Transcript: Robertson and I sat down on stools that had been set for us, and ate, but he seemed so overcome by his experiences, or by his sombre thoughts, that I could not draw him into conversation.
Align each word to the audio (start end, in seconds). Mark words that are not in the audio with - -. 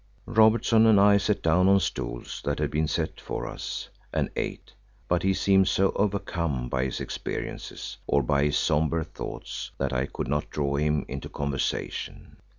Robertson 0.25 0.87
and 0.87 0.99
I 0.99 1.17
sat 1.17 1.43
down 1.43 1.67
on 1.69 1.79
stools 1.79 2.41
that 2.43 2.57
had 2.57 2.71
been 2.71 2.87
set 2.87 3.21
for 3.21 3.45
us, 3.47 3.89
and 4.11 4.31
ate, 4.35 4.73
but 5.07 5.21
he 5.21 5.31
seemed 5.31 5.67
so 5.67 5.91
overcome 5.95 6.69
by 6.69 6.85
his 6.85 6.99
experiences, 6.99 7.97
or 8.07 8.23
by 8.23 8.45
his 8.45 8.57
sombre 8.57 9.03
thoughts, 9.03 9.69
that 9.77 9.93
I 9.93 10.07
could 10.07 10.27
not 10.27 10.49
draw 10.49 10.77
him 10.77 11.05
into 11.07 11.29
conversation. 11.29 12.37